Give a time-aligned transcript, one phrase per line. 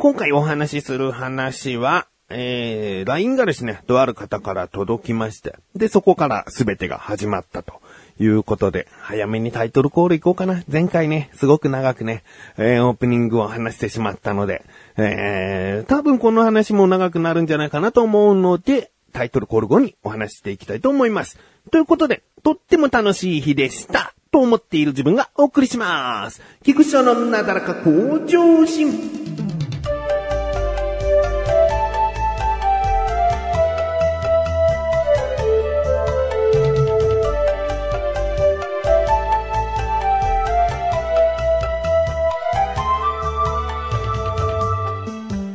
[0.00, 7.82] 今回お話しする話は、えー、LINE がですね、とある方から届きまして、で、そこから全てが始まったと
[8.18, 10.62] いうことで、早めにタイトルコールいこうかな。
[10.72, 12.22] 前回ね、すごく長くね、
[12.56, 14.64] えー、オープニングを話してしまったので、
[14.96, 21.38] えー、多分この話も長くなるんじゃないかなと思うので、タイトルコール後にお話していきたいと思います。
[21.70, 24.14] ということで、とっても楽しい日でした。
[24.32, 26.40] と思っている自分がお送りします。
[26.64, 29.19] 菊池のなだらか向上心。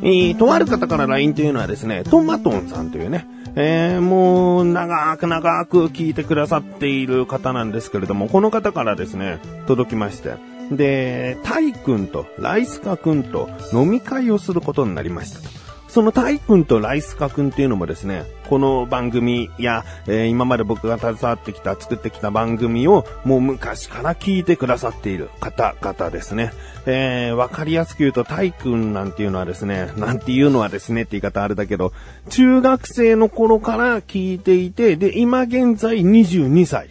[0.05, 10.35] え、とある方から LINE というのはですね、トマトンさんというね、えー、もう、長く長く聞いてくださっている方なんですけれども、この方からですね、届きまして、
[10.71, 15.54] で、タイ君とライスカ君と飲み会をすることになりましたと。
[15.95, 26.51] そのタイ君とライスカ君っていうのもですね、この番組や、えー、今まで僕が携わってきた、作ってきた番組をもう昔から聞いてくださっている方々ですね。
[26.85, 31.93] えー、わかりやすく言うと、タイ君なんていうのはですね、なんていうのはですねって言い方あれだけど、
[32.29, 36.89] 中学生の頃から聞いていて、で、今現在22歳。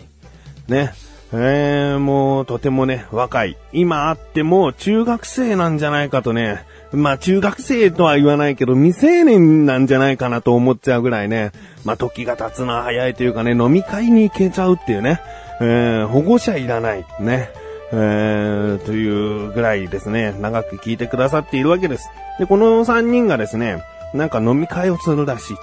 [0.66, 0.94] ね。
[1.36, 3.58] えー、もうとてもね、若い。
[3.72, 6.64] 今あっても中学生なんじゃないかとね、
[6.94, 11.52] まあ中学生とは言わないけど未成年なんじゃないかなと思っちゃうぐらいね、
[11.84, 15.20] まあ時が経つのは早いというかね、飲み会に行けちゃうっていうね、
[15.60, 17.50] えー、保護者いらない、ね、
[17.92, 22.08] えー、というぐらいですね、長く聞いてくださっているわけです。
[22.38, 25.56] で、この3人がですね、なんか飲み会をするらしい。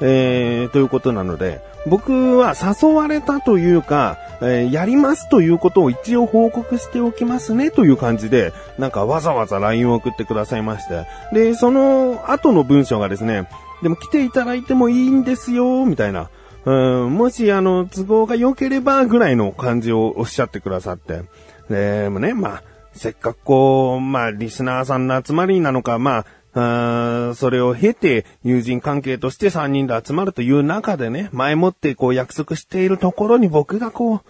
[0.00, 11.06] えー、ということなので、僕は誘われたというか、えー、やりますということを一応報告しておきますねという感じで、なんかわざわざ LINE を送ってくださいまして。
[11.32, 13.48] で、その後の文章がですね、
[13.82, 16.30] でも来ていただいてもいいんですよ、みたいな。
[16.64, 21.22] うん、もしあの、都合が良ければぐらいの感じをおっしゃってくださって。
[21.70, 26.26] でもね、まあ、せっかくこう、まあ、リスナーさんの集まりなのか、まあ、
[26.58, 34.20] あそれを経て友人関係として3人で集まるという中でね、前もってこう約束しているところに僕がこう、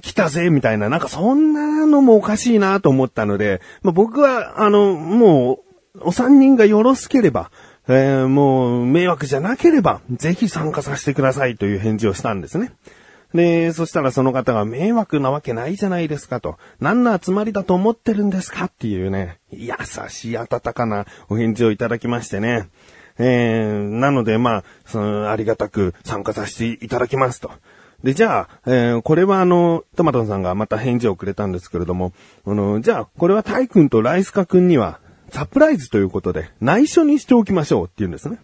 [0.00, 5.60] 来たぜ、みたいな、なんかそんなのもおかしいなと思ったので、まあ、僕は、あの、も
[5.96, 7.50] う、お三人がよろしければ、
[7.88, 12.72] えー、もう、迷惑じゃなければ、ぜひ参加させてくださいという返事をしたんですね。
[13.34, 16.58] で、そしたらその方が迷惑なわけないじゃないですかと。
[16.80, 18.66] 何の集まりだと思ってるんですか？
[18.66, 19.72] っていうね、優
[20.08, 22.68] しい温かなお返事をいただきましてね。
[23.18, 27.50] えー、なので、まあ、その、ありがたく参加させていただきますと。
[28.02, 32.12] で、じゃあ、えー、これはあの、トマトさんがまた返事をくれたんですけれども、
[32.46, 34.98] あの、じゃあ、これはタイ君とライスカ君には、
[35.30, 38.38] サプライズということで、内緒にしておきましょうって言うんですね。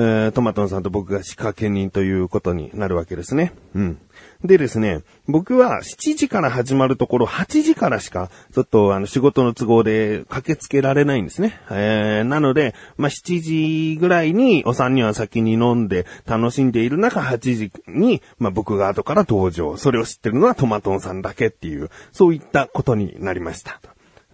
[0.00, 3.52] えー、トマトンさんと僕が仕掛け人ということになるわけですね。
[3.74, 3.98] うん。
[4.44, 11.60] でですね、僕は7時から始まるところ8時からしか、ちょっとあの仕事の都合で駆けつけられないんですね。
[11.70, 19.76] えー、なので、まあ、7時ぐらいにお三人は先に飲んで楽しんでいる中8時に、まあ、僕が後から登場。
[19.76, 23.80] それを知ってるのはトマトンさんだけっていう、そういったことになりました。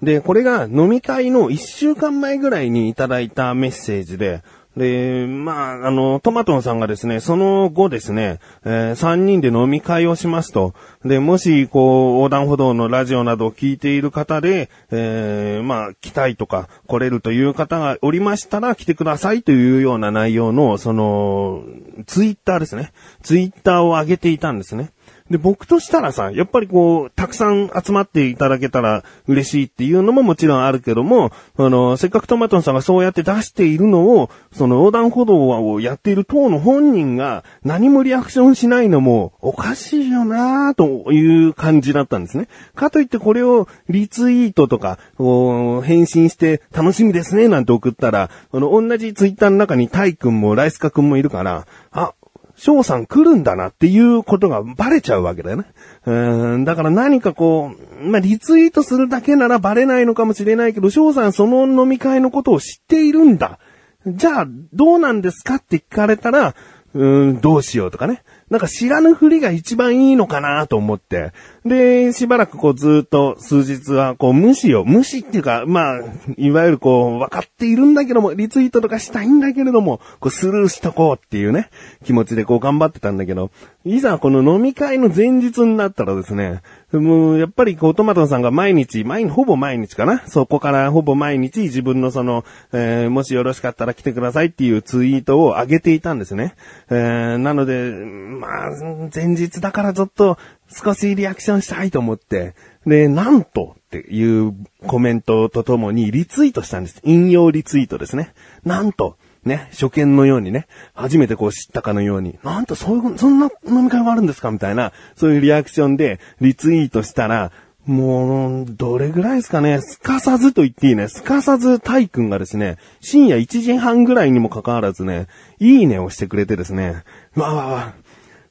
[0.02, 4.42] で、これが飲み会の1週間前ぐらいにいただいたメッセージで、
[4.76, 10.74] で、まあ、あの、トマトンさんがですね、その後ですね、えー、3人で飲み会をしますと。
[11.04, 21.62] で、もし、こう、横断歩道のラジオなどを聞いている方で、えー、まあ、来たいとか、来れるという方がおりましたら来てくださいというような内容の、その、
[22.06, 22.92] ツイッターですね。
[23.22, 24.90] ツイッターを上げていたんですね。
[25.30, 42.46] で、僕としたらさ、やっぱりこう、たくさん集まっていただけたら嬉しいっていうのももちろんあるけども、あの、せっかくトマトンさんがそうやって出しているのを、その横断歩道をやっている党の本人が何もリアクションしないのもおかしいよなぁという感じだったんですね。
[42.74, 52.12] かといってこれをリツイートとか、返信して楽しみですねなんて送ったら、あの、同じツイッターの中にタイ君もライスカ君もいるから、あ、
[52.56, 55.64] 翔さん来るんだなっていうことがバレちゃうわけだよね。
[56.06, 63.58] うん、だから何かこう、まあ、リツイートするだけならバレないのかもしれないけど、翔さんその飲み会のことを知っているんだ。
[64.06, 66.54] じゃあ、どうなんですかって聞かれたら、
[66.94, 68.22] うん、どうしようとかね。
[68.50, 71.32] なんか知らぬふりが一番いいのかなと思って。
[71.64, 76.00] で、しばらくこうずっと数日はこう無視を、無視っていうか、まあ、
[76.36, 81.68] いわゆるこう分かっているんだけども、リツイートとかしたいんだけれども、こうスルーしとこうっていうね、
[82.04, 83.50] 気持ちでこう頑張ってたんだけど、
[83.84, 86.62] いざこの飲み会の前日になったらですね、
[87.00, 96.54] もう、やっぱりこう、トマトさんが毎日、毎日、ほぼ毎日かなそこからほぼ毎日自分のその、えー、もしよろしかったら来てくださいっていうツイートを上げていたんですね。
[96.90, 98.70] えー、なので、まあ、
[99.14, 100.38] 前日だからちょっと
[100.68, 102.54] 少しリアクションしたいと思って、
[102.86, 104.54] で、なんとっていう
[104.86, 107.00] コメントとともにリツイートしたんです。
[107.04, 108.34] 引用リツイートですね。
[108.64, 117.52] なんと、ね、初見のようにね、初めてこう知ったかのように、なんとそういう、そんな飲み会があるんですかみたいな、そういうリアクションでリツイートしたら、
[117.86, 125.26] もう、どれぐらいですかね、すかさずと言っていいね、すかさずタイ君がですね、深夜1時半ぐらいにもかかわらずね、
[125.58, 127.04] いいねをしてくれてですね、
[127.36, 127.94] わわわ、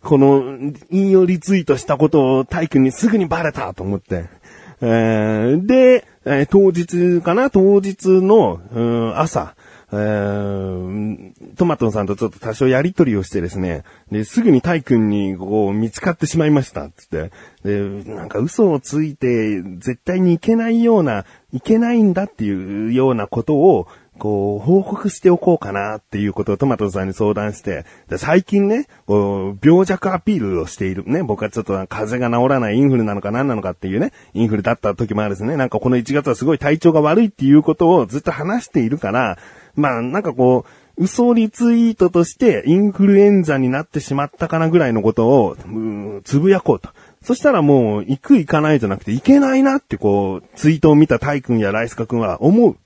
[0.04, 4.26] この、引用リツイートしたことをタイ君にすぐにバレたと思って、
[4.82, 9.56] えー、で、えー、当日かな当日の、うん、朝、
[9.96, 17.32] えー、トマトンさんとちょっと多少やりとりをしてですね、で、すぐにタイ君にこう見つかってしまいました、つって。
[17.64, 17.80] で、
[18.12, 23.88] なんか嘘をついて絶対にいけないような、いけないんだっていうようなことを、
[24.18, 31.04] こう、報告しておこうかなっていうことをトマトさんに相談して、で最近ね、こう、病弱アピールをしている。
[31.06, 35.58] ね、僕はちょっと風邪が治らないインフルなのか何なのかっていうね、インフルだった時もあるですね。
[35.58, 39.38] なんかこの1月はすごい体調が悪いっていうことをずっと話しているから、
[39.76, 45.58] まあ、なんかこう、嘘リツイートとしてインフルエンザになってしまったかなぐらいのことを、
[46.24, 46.90] つぶやこうと。
[47.24, 52.78] そしたらもう、行く行かないじゃなくて、行けないなってこう、ツイートを見たタイ君やライスカ君は思う。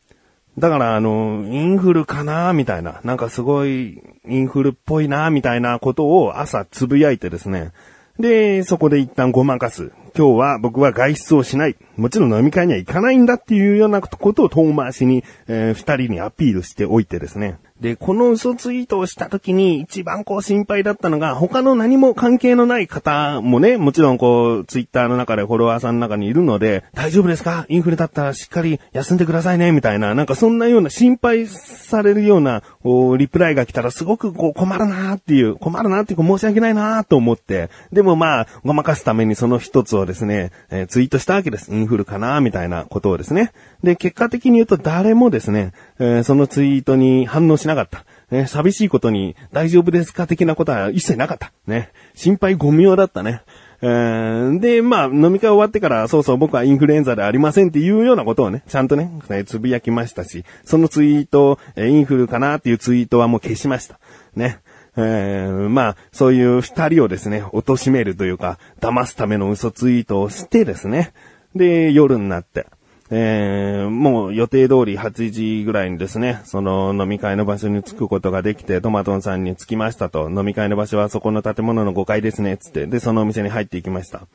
[0.58, 3.02] だから、あの、インフルかなみたいな。
[3.04, 7.72] なんかすごい、インフルっぽいなみたいなことを朝つぶやいてですね。
[8.20, 9.92] で、そこで一旦ごまかす。
[10.18, 11.76] 今日は僕は外出をしない。
[11.98, 17.58] もちろん飲み会には行かないんだっていうようなことを遠回しに、えー、二人にアピールしておいてですね。
[17.82, 27.68] で、この嘘ツイートをした時に一番こう心配だったのが、他の何も関係のない方もね、もちろんこう、ツイッターの中でフォロワーさんの中にいるので、大丈夫ですか？
[27.70, 41.72] インフレだったらしっかり休んでくださいね、みたいな、なんかそんなような心配されるような、こうリプライが来たらすごくこう困るなーっていう、困るなーっていうか申し訳ないなーと思って、でもまあ、ごまかすためにその一つをですね、えー、ツイートしたわけです。
[41.72, 43.52] インフルかなみたいなことをですね。
[43.84, 48.06] で、結果的に言うと誰もですね、えー、そのツイートに反応しなかった。
[48.30, 51.52] ね、寂しいことに大丈夫ですか的なことは一切なかった。
[51.66, 51.92] ね。
[52.14, 53.42] 心配ご無用だったね。
[53.82, 59.12] えー、で、まあ、飲み会終わってから、そうそう僕はインフルエンザでありませんっていうようなことをね、ちゃんとね、
[59.46, 64.00] つぶやきましたし、そのツイート、えインフルかなっていうツイートはもう消しました。
[64.36, 64.60] ね。
[65.00, 71.14] えー、まあ、そういう二人をですね、貶めるというか、騙すための嘘ツイートをしてですね、
[71.58, 72.68] で、夜になって、
[73.10, 84.28] えー、もう予定通り8時ぐらいにですね、その飲み会の場所に着くことができて、トマトンさんに着きましたと、飲み会の場所はそこの建物の5階ですね、つって、で、そのお店に入っていきました。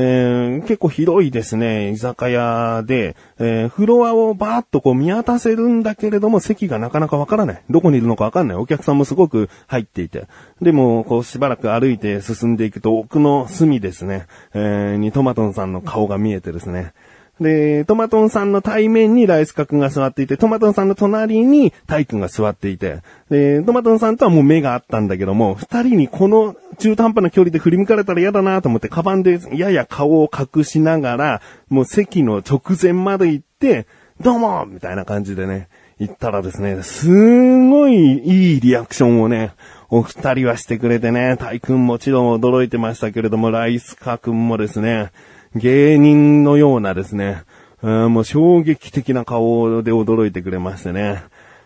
[0.00, 7.62] えー、結構広いですね、居酒屋で、えー、フロアをバーッとこう見渡せるんだけれども、席がなかなかわからない。
[7.68, 8.56] どこにいるのかわかんない。
[8.56, 10.28] お客さんもすごく入っていて。
[10.62, 16.92] でも、こうしばらく歩いて進んでいくと、奥の隅ですね、えー、にトマトンさんの顔が見えてですね、
[17.40, 23.00] で、トマトンさんの対面にライスカ君が座っていて、トマトンさんの隣にタイ君が座っていて、
[23.30, 33.86] で、トマトンさんとはもう目があったんだけども、二人にこの中途半端な距離で振り向かれたら嫌だなと思って、カバンでやや顔を隠しながら、もう席の直前まで行って、
[34.20, 35.68] どうもみたいな感じでね、
[36.00, 39.52] 行ったらですね、すごいいいリアクションをね、
[39.90, 45.10] お二人はしてくれてね、タイ君もちろん驚いてましたけれども、ライスカ君もですね、
[45.54, 47.42] 芸人のようなですね、
[47.82, 51.22] もう衝撃的な顔で驚いてくれましてね。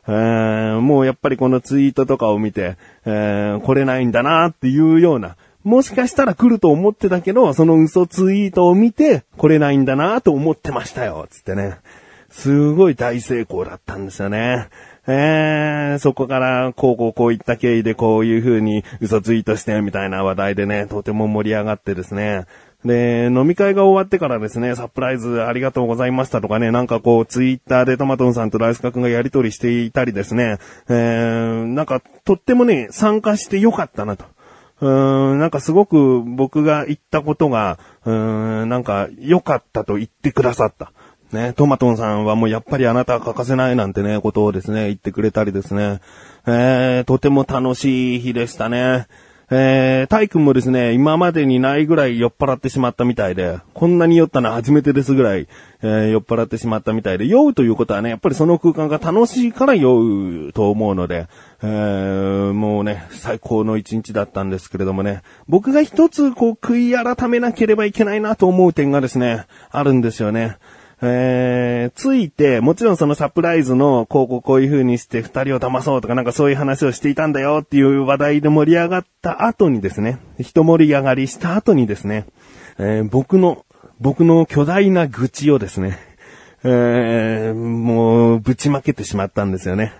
[0.07, 11.77] もうやっぱりこのツイートとかを見て、えー、来れないんだなっていうような、もしかしたら来ると思ってたけど、その嘘ツイートを見て、来れないんだなと思ってましたよ、つってね。
[12.31, 14.69] すごい大成功だったんですよね。
[15.07, 22.47] えー、そこから、こうこうこういった経緯でこういう風に嘘ツイートしてみたいな話題でね、とても盛り上がってですね。
[22.85, 30.59] で、飲み会が終わってからですね、サプライズありがとうございましたとかね、なんかこう、ツイッターでトマトンさんとライスカ君がやりとりしていたりですね、
[30.89, 34.25] えー、なんか、とってもね、参加してよかったなと。
[34.81, 40.93] うーん、なんかすごく僕が言ったことが、うーん、なんか良かったと言ってくださった。
[41.31, 46.01] ね、トマトンさんはもうやっぱりあなたは欠かせないなんてね、ことをですね、言ってくれたりですね。
[46.47, 49.07] えー、とても楽しい日でしたね。
[49.51, 55.49] えー、タイ君もですね、今までにないぐらい酔っ払ってしまったみたいで、こんなに酔ったのは初めてですぐらい、
[55.83, 61.29] えー、酔っ払ってしまったみたいで、酔うということはね、やっぱりその空間が楽しいから酔うと思うので、
[61.63, 70.57] えー、もうね、最高の一日だったんですけれどもね、僕が一つこう悔い改めなければいけないなと思う点がですね、あるんですよね。
[71.05, 82.27] えー、ついて、もちろんそのサプライズの、こうこうこういう風にして二人を騙そうとかなんかそういう話をしていたんだよっていう話題で盛り上がった後にですね、一盛り上がりした後にですね、
[82.79, 83.65] えー、僕の、
[83.99, 85.99] 僕の巨大な愚痴をですね、
[86.63, 89.93] えー、もう、ぶちまけてしまったんですよね。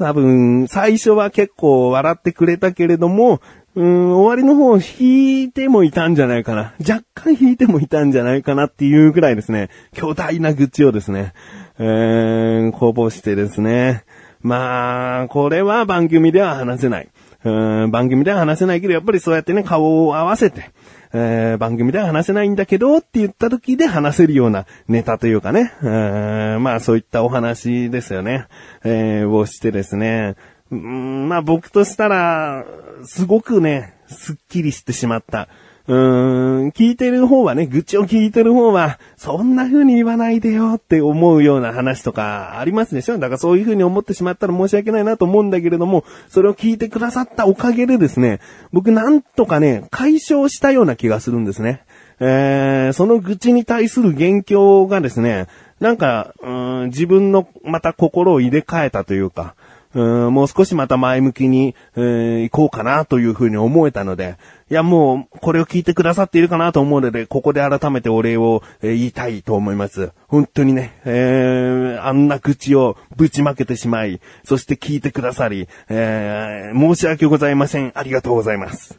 [0.00, 3.40] 多分、最初は結構笑ってくれたけれども、
[3.74, 6.74] うん、終わりの方引いてもいたんじゃないかな。
[6.86, 11.32] 若干引いてもいたんじゃないかなっていうくらいですね、巨大な愚痴をですね、
[11.78, 14.04] えー、こぼしてですね。
[14.42, 17.08] まあ、これは番組では話せない。
[17.44, 20.70] うん、番組では話せないけど、やっぱりそうやってね、顔を合わせて、
[21.14, 28.46] えー、番組では話せないんだけどって言った時で話せるようなネタというかね、まあそういったお話ですよね、
[28.84, 30.36] えー、をしてですね、
[30.72, 32.64] うん、まあ僕としたら、
[33.04, 35.48] すごくね、すっきりしてしまった。
[35.88, 43.18] うーん、聞いてる方はね、愚痴を聞いてる方は、そんな風に言わないでよって思うような話とかありますでしょ？
[43.18, 48.38] だからそういう風に思ってしまったら申し訳ないなと思うんだけれども、それを聞いてくださったおかげでですね、
[48.72, 51.82] 僕なんとかね、解消したような気がするんですね。
[52.20, 55.48] えー、その愚痴に対する元凶がですね、
[55.80, 56.48] なんか、う
[56.84, 59.56] ん、自分のまた心を入れ替えたというか、
[59.94, 64.36] うんもう少しまた前向きに、えー、行こうかなというふうに思えたので、
[64.70, 70.12] いやもう、これを聞いてくださっているかなと思うので、ここで改めてお礼を、えー、言いたいと思います。
[70.28, 77.92] 本当にね、えー、あんな口をぶちまけてしまい、そして聞いてくださり、えー、申し訳ございません。
[77.94, 78.98] ありがとうございます。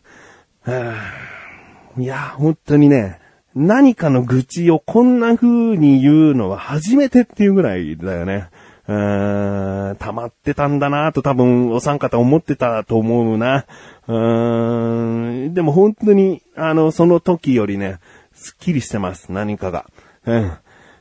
[1.98, 3.20] いや、本当にね、
[3.56, 5.48] 何かの愚痴をこんな風
[5.78, 8.50] に言うのは初めてっていうぐらいだよね。
[8.88, 13.66] うーん、溜まってたんだなと多分お三方思ってたと思うな。
[14.08, 18.00] うーん、でも本当に、あの、その時よりね、
[18.34, 19.86] スッキリしてます、何かが。
[20.26, 20.52] うん。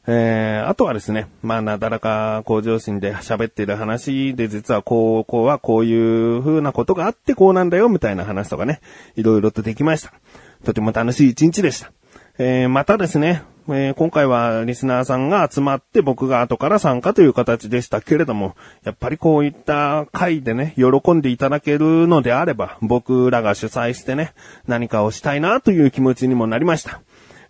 [0.06, 8.80] えー、あとはですね、まあ、なだらか向上心で喋ってる話で、実はこう、こうはこういう風なことがあってこうなんだよ、みたいな話とかね、
[9.14, 10.12] いろいろとできました。
[10.64, 11.92] とても楽しい一日でした。
[12.38, 24.32] えー、またですね、えー、今回はリスナーさんが集まって僕が後から参加という形でしたけれども、やっぱりこういった回でね、喜んでいただけるのであれば、僕らが主催してね、
[24.66, 27.02] 何かをしたいなという気持ちにもなりました。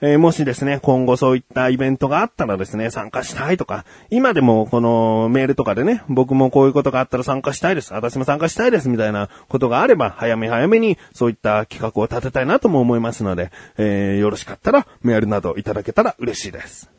[0.04, 7.94] えー、もしですね、今後そういったイベントがあったらですね、参加したいとか、今でもこのメールとかでね、僕もこういうことがあったら参加したいです。
[7.94, 8.88] 私も参加したいです。
[8.88, 16.90] みたいなことがあれば、早め早めにそういった企画を立てたいなとも思いますので、えー、よろしかったらメールなどいただけたら嬉しいです。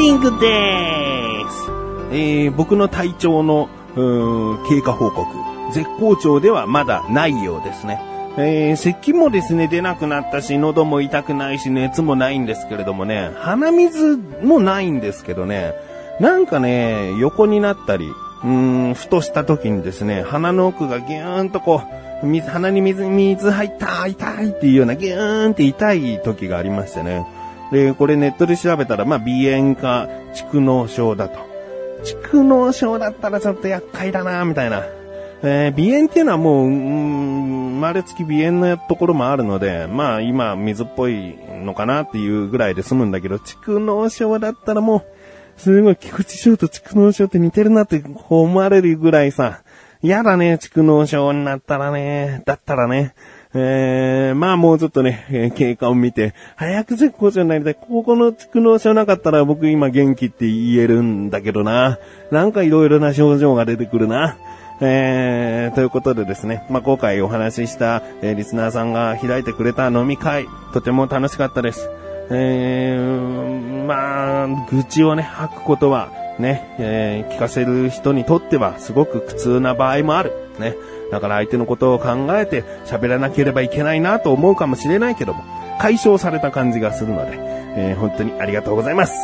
[0.00, 1.70] ディングです。
[2.10, 3.68] えー、僕の体調の、
[4.66, 5.26] 経過報告。
[5.74, 8.00] 絶好調ではまだないようですね。
[8.38, 15.74] えー、咳もですね、出なくなったし、喉も痛くないし、熱もないんですけれどもね、鼻水もないんですけどね、
[16.18, 18.06] なんかね、横になったり、
[18.42, 21.82] うーん、ふとした時にですね、鼻の奥がギューンとこ
[22.22, 27.26] う、水、鼻に水、水入った、痛いっていうようなギューンって痛い時がありましてね。
[27.70, 31.38] で、これネットで調べたら、まあ、鼻炎か蓄膿症だと。
[32.04, 34.84] 蓄膿症だったらちょっと厄介だな、みたいな。
[35.42, 41.34] えー、鼻炎っていうのはもう、うん、生まれつき鼻炎のところもあるので、まあ今水っぽい
[41.64, 45.04] のかなっていうぐらいで済むんだけど、蓄膿症だったらもう、
[45.60, 49.62] すごい菊池症と蓄膿症って似てるなって思われるぐらいさ、
[50.02, 53.14] 嫌だね、蓄膿症になったらね、だったらね、
[53.52, 57.74] えー、まあもうちょっとね、経過を見て、早く絶好調になりたい。
[57.74, 61.98] ここの蓄膿症なかったら僕今元気って言えるんだけどな。
[62.30, 64.36] なんか色々な症状が出てくるな。
[64.82, 71.90] えー、ということでですね、まあ、今回お話しした、えー、リスナーさんが開いてくれた飲み会、とても楽しかったです。
[72.30, 80.32] えー、まあ、愚痴をね、吐くことは、ね、えー、聞かせる人にとってはすごく苦痛な場合もある。
[80.58, 80.76] ね。
[81.10, 85.44] だから相手のことを考えて喋らなければいけないなと思うかもしれないけども、
[85.80, 87.38] 解消された感じがするので、
[87.76, 89.14] えー、本当にありがとうございます。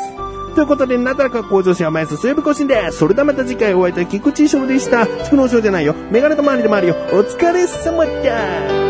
[0.54, 2.98] ということで、なだらか向上心甘やす水曜日更新です。
[2.98, 5.06] それではまた次回お会いいたい菊池翔でした。
[5.06, 5.94] 菊の翔じゃないよ。
[6.10, 6.94] メガネと周りでもあるよ。
[7.12, 8.85] お疲れ様だ